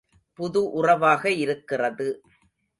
[0.39, 2.07] புது உறவாக இருக்கிறது.